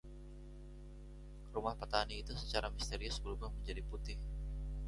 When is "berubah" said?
3.23-3.49